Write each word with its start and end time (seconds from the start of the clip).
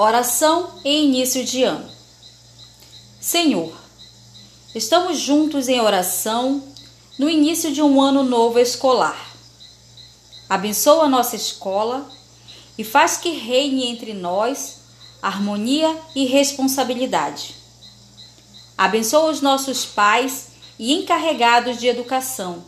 Oração 0.00 0.74
em 0.84 1.06
início 1.06 1.44
de 1.44 1.64
ano. 1.64 1.90
Senhor, 3.20 3.76
estamos 4.72 5.18
juntos 5.18 5.66
em 5.66 5.80
oração 5.80 6.62
no 7.18 7.28
início 7.28 7.72
de 7.72 7.82
um 7.82 8.00
ano 8.00 8.22
novo 8.22 8.60
escolar. 8.60 9.18
Abençoa 10.48 11.08
nossa 11.08 11.34
escola 11.34 12.08
e 12.78 12.84
faz 12.84 13.16
que 13.16 13.30
reine 13.30 13.88
entre 13.88 14.14
nós 14.14 14.82
harmonia 15.20 16.00
e 16.14 16.26
responsabilidade. 16.26 17.56
Abençoa 18.76 19.32
os 19.32 19.40
nossos 19.40 19.84
pais 19.84 20.50
e 20.78 20.92
encarregados 20.92 21.76
de 21.76 21.88
educação, 21.88 22.62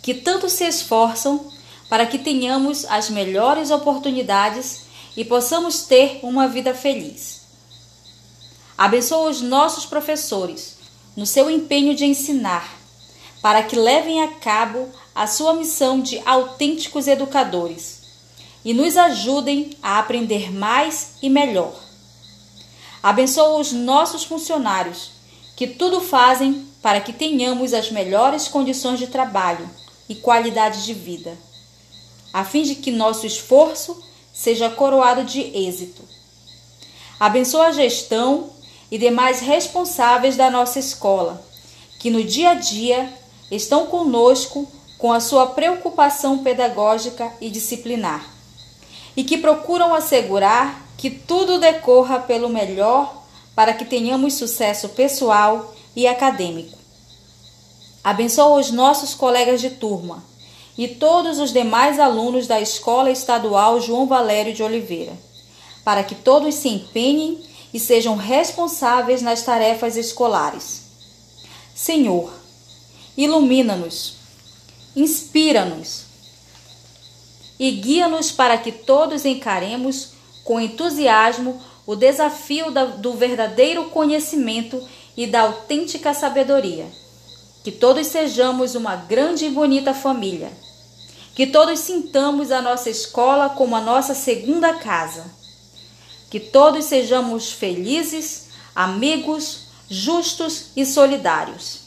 que 0.00 0.14
tanto 0.14 0.48
se 0.48 0.64
esforçam 0.66 1.52
para 1.90 2.06
que 2.06 2.18
tenhamos 2.18 2.86
as 2.86 3.10
melhores 3.10 3.70
oportunidades 3.70 4.90
e 5.16 5.24
possamos 5.24 5.82
ter 5.82 6.20
uma 6.22 6.48
vida 6.48 6.74
feliz. 6.74 7.42
Abençoa 8.76 9.30
os 9.30 9.40
nossos 9.40 9.84
professores 9.84 10.76
no 11.16 11.26
seu 11.26 11.50
empenho 11.50 11.94
de 11.94 12.04
ensinar, 12.04 12.76
para 13.42 13.62
que 13.62 13.76
levem 13.76 14.22
a 14.22 14.28
cabo 14.34 14.88
a 15.14 15.26
sua 15.26 15.54
missão 15.54 16.00
de 16.00 16.20
autênticos 16.24 17.06
educadores 17.06 18.02
e 18.64 18.72
nos 18.72 18.96
ajudem 18.96 19.76
a 19.82 19.98
aprender 19.98 20.52
mais 20.52 21.14
e 21.20 21.28
melhor. 21.28 21.74
Abençoa 23.02 23.58
os 23.58 23.72
nossos 23.72 24.24
funcionários, 24.24 25.10
que 25.56 25.66
tudo 25.66 26.00
fazem 26.00 26.66
para 26.80 27.00
que 27.00 27.12
tenhamos 27.12 27.74
as 27.74 27.90
melhores 27.90 28.48
condições 28.48 28.98
de 28.98 29.08
trabalho 29.08 29.68
e 30.08 30.14
qualidade 30.14 30.84
de 30.84 30.94
vida, 30.94 31.36
a 32.32 32.44
fim 32.44 32.62
de 32.62 32.76
que 32.76 32.90
nosso 32.90 33.26
esforço 33.26 34.02
seja 34.42 34.68
coroado 34.68 35.22
de 35.22 35.40
êxito. 35.40 36.02
Abençoa 37.20 37.68
a 37.68 37.72
gestão 37.72 38.50
e 38.90 38.98
demais 38.98 39.38
responsáveis 39.38 40.36
da 40.36 40.50
nossa 40.50 40.80
escola, 40.80 41.40
que 42.00 42.10
no 42.10 42.24
dia 42.24 42.50
a 42.50 42.54
dia 42.54 43.08
estão 43.52 43.86
conosco 43.86 44.68
com 44.98 45.12
a 45.12 45.20
sua 45.20 45.46
preocupação 45.46 46.38
pedagógica 46.38 47.32
e 47.40 47.48
disciplinar, 47.50 48.28
e 49.16 49.22
que 49.22 49.38
procuram 49.38 49.94
assegurar 49.94 50.88
que 50.98 51.08
tudo 51.08 51.60
decorra 51.60 52.18
pelo 52.18 52.48
melhor 52.48 53.22
para 53.54 53.72
que 53.72 53.84
tenhamos 53.84 54.34
sucesso 54.34 54.88
pessoal 54.88 55.72
e 55.94 56.04
acadêmico. 56.04 56.76
Abençoa 58.02 58.58
os 58.58 58.72
nossos 58.72 59.14
colegas 59.14 59.60
de 59.60 59.70
turma 59.70 60.31
e 60.76 60.88
todos 60.88 61.38
os 61.38 61.52
demais 61.52 61.98
alunos 61.98 62.46
da 62.46 62.60
Escola 62.60 63.10
Estadual 63.10 63.80
João 63.80 64.06
Valério 64.06 64.54
de 64.54 64.62
Oliveira, 64.62 65.12
para 65.84 66.02
que 66.02 66.14
todos 66.14 66.54
se 66.54 66.68
empenhem 66.68 67.42
e 67.72 67.80
sejam 67.80 68.16
responsáveis 68.16 69.22
nas 69.22 69.42
tarefas 69.42 69.96
escolares. 69.96 70.82
Senhor, 71.74 72.32
ilumina-nos, 73.16 74.14
inspira-nos 74.94 76.04
e 77.58 77.70
guia-nos 77.70 78.30
para 78.30 78.56
que 78.58 78.72
todos 78.72 79.24
encaremos 79.24 80.10
com 80.44 80.60
entusiasmo 80.60 81.60
o 81.86 81.94
desafio 81.94 82.66
do 82.98 83.14
verdadeiro 83.14 83.90
conhecimento 83.90 84.82
e 85.16 85.26
da 85.26 85.42
autêntica 85.42 86.14
sabedoria 86.14 86.86
que 87.62 87.70
todos 87.70 88.06
sejamos 88.08 88.74
uma 88.74 88.96
grande 88.96 89.46
e 89.46 89.50
bonita 89.50 89.94
família. 89.94 90.52
Que 91.34 91.46
todos 91.46 91.78
sintamos 91.78 92.50
a 92.50 92.60
nossa 92.60 92.90
escola 92.90 93.50
como 93.50 93.76
a 93.76 93.80
nossa 93.80 94.14
segunda 94.14 94.74
casa. 94.74 95.24
Que 96.30 96.40
todos 96.40 96.84
sejamos 96.86 97.52
felizes, 97.52 98.48
amigos, 98.74 99.66
justos 99.88 100.66
e 100.76 100.84
solidários. 100.84 101.80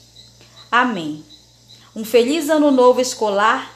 Amém. 0.72 1.24
Um 1.96 2.04
feliz 2.04 2.50
ano 2.50 2.72
novo 2.72 3.02
escolar 3.02 3.72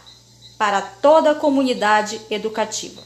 para 0.58 0.82
toda 0.82 1.32
a 1.32 1.36
comunidade 1.36 2.20
educativa. 2.30 3.02